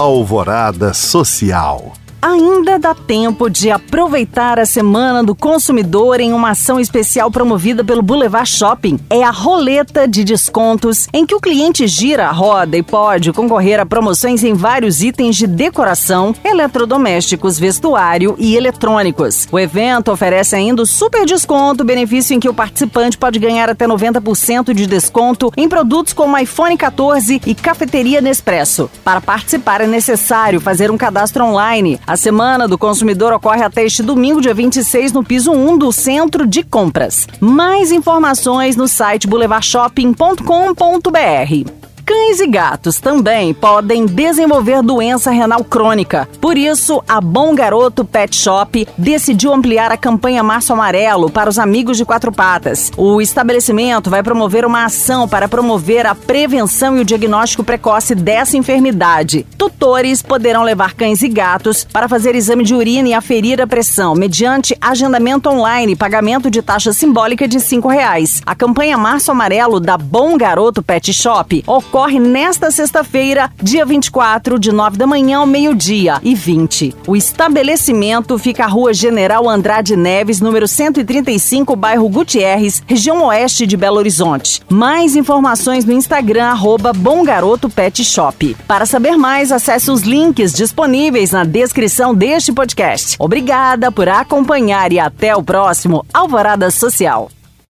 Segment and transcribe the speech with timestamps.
[0.00, 1.99] Alvorada Social.
[2.22, 8.02] Ainda dá tempo de aproveitar a Semana do Consumidor em uma ação especial promovida pelo
[8.02, 9.00] Boulevard Shopping.
[9.08, 13.80] É a roleta de descontos, em que o cliente gira a roda e pode concorrer
[13.80, 19.48] a promoções em vários itens de decoração, eletrodomésticos, vestuário e eletrônicos.
[19.50, 24.74] O evento oferece ainda super desconto, benefício em que o participante pode ganhar até 90%
[24.74, 28.90] de desconto em produtos como iPhone 14 e cafeteria Nespresso.
[29.02, 34.02] Para participar é necessário fazer um cadastro online a Semana do Consumidor ocorre até este
[34.02, 37.28] domingo, dia 26, no piso 1 do Centro de Compras.
[37.38, 41.79] Mais informações no site boulevardshopping.com.br.
[42.10, 46.28] Cães e gatos também podem desenvolver doença renal crônica.
[46.40, 51.56] Por isso, a Bom Garoto Pet Shop decidiu ampliar a campanha Março Amarelo para os
[51.56, 52.90] amigos de quatro patas.
[52.96, 58.56] O estabelecimento vai promover uma ação para promover a prevenção e o diagnóstico precoce dessa
[58.56, 59.46] enfermidade.
[59.56, 64.16] Tutores poderão levar cães e gatos para fazer exame de urina e aferir a pressão,
[64.16, 68.42] mediante agendamento online e pagamento de taxa simbólica de cinco reais.
[68.44, 74.58] A campanha Março Amarelo da Bom Garoto Pet Shop ocorre ocorre nesta sexta-feira, dia 24,
[74.58, 76.96] de 9 da manhã ao meio-dia e 20.
[77.06, 83.76] O estabelecimento fica à Rua General Andrade Neves, número 135, bairro Gutierrez, região oeste de
[83.76, 84.62] Belo Horizonte.
[84.70, 86.92] Mais informações no Instagram, arroba.
[88.66, 93.16] Para saber mais, acesse os links disponíveis na descrição deste podcast.
[93.18, 97.30] Obrigada por acompanhar e até o próximo Alvorada Social.